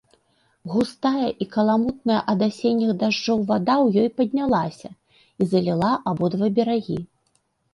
[0.75, 6.99] Густая і каламутная ад асенніх дажджоў вада ў ёй паднялася і заліла абодва берагі.